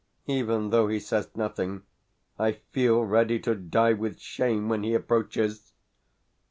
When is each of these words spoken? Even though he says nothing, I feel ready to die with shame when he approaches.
Even 0.25 0.71
though 0.71 0.87
he 0.87 0.99
says 0.99 1.29
nothing, 1.35 1.83
I 2.39 2.53
feel 2.71 3.05
ready 3.05 3.37
to 3.41 3.53
die 3.53 3.93
with 3.93 4.19
shame 4.19 4.67
when 4.67 4.81
he 4.81 4.95
approaches. 4.95 5.73